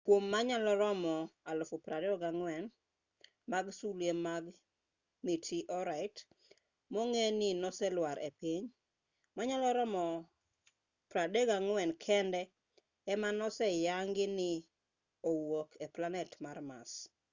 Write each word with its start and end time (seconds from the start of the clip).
kuom 0.05 0.23
manyalo 0.33 0.71
romo 0.83 1.15
24,000 1.51 2.65
mag 3.51 3.65
sulwe 3.77 4.09
mag 4.25 4.45
mitiorait 5.25 6.15
mong'e 6.93 7.25
ni 7.39 7.49
noselwar 7.61 8.17
e 8.27 8.29
piny 8.39 8.63
manyalo 9.35 9.69
romo 9.77 10.05
34 11.11 12.03
kende 12.05 12.41
ema 13.13 13.29
oseyangi 13.47 14.25
ni 14.37 14.51
ne 14.57 14.63
owuok 15.29 15.69
e 15.85 15.87
planet 15.95 16.31
mar 16.43 16.57
mars 16.69 16.93